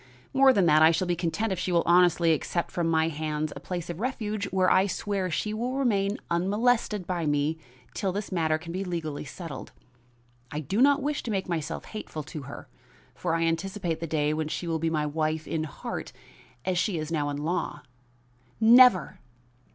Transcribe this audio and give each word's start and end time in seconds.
More 0.33 0.51
than 0.51 0.65
that, 0.65 0.81
I 0.81 0.89
shall 0.89 1.05
be 1.05 1.15
content 1.15 1.51
if 1.51 1.59
she 1.59 1.71
will 1.71 1.83
honestly 1.85 2.33
accept 2.33 2.71
from 2.71 2.87
my 2.87 3.07
hands 3.09 3.53
a 3.55 3.59
place 3.59 3.87
of 3.87 3.99
refuge 3.99 4.45
where 4.45 4.67
I 4.67 4.87
swear 4.87 5.29
she 5.29 5.51
shall 5.51 5.73
remain 5.73 6.17
unmolested 6.31 7.05
by 7.05 7.27
me 7.27 7.59
till 7.93 8.11
this 8.11 8.31
matter 8.31 8.57
can 8.57 8.71
be 8.71 8.83
legally 8.83 9.25
settled. 9.25 9.71
I 10.49 10.59
do 10.59 10.81
not 10.81 11.03
wish 11.03 11.21
to 11.21 11.29
make 11.29 11.47
myself 11.47 11.85
hateful 11.85 12.23
to 12.23 12.41
her, 12.49 12.67
for 13.13 13.35
I 13.35 13.43
anticipate 13.43 13.99
the 13.99 14.07
day 14.07 14.33
when 14.33 14.47
she 14.47 14.65
will 14.65 14.79
be 14.79 14.89
my 14.89 15.05
wife 15.05 15.47
in 15.47 15.65
heart 15.65 16.13
as 16.65 16.79
she 16.79 16.97
is 16.97 17.11
now 17.11 17.29
in 17.29 17.37
law." 17.37 17.83
"Never!" 18.59 19.19